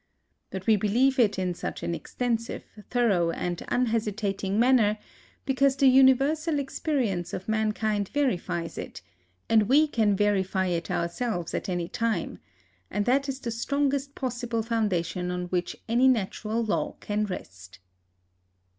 But 0.49 0.65
we 0.65 0.77
believe 0.77 1.19
it 1.19 1.37
in 1.37 1.53
such 1.53 1.83
an 1.83 1.93
extensive, 1.93 2.63
thorough, 2.89 3.29
and 3.29 3.61
unhesitating 3.67 4.59
manner 4.59 4.97
because 5.45 5.75
the 5.75 5.85
universal 5.85 6.57
experience 6.57 7.33
of 7.35 7.47
mankind 7.47 8.09
verifies 8.09 8.79
it, 8.79 9.03
and 9.47 9.69
we 9.69 9.87
can 9.87 10.15
verify 10.15 10.65
it 10.65 10.89
ourselves 10.89 11.53
at 11.53 11.69
any 11.69 11.87
time; 11.87 12.39
and 12.89 13.05
that 13.05 13.29
is 13.29 13.39
the 13.39 13.51
strongest 13.51 14.15
possible 14.15 14.63
foundation 14.63 15.29
on 15.29 15.43
which 15.49 15.75
any 15.87 16.07
natural 16.07 16.63
law 16.63 16.95
can 16.99 17.25
rest. 17.25 17.77